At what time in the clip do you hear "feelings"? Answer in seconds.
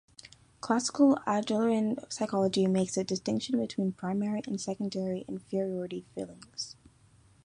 6.15-6.75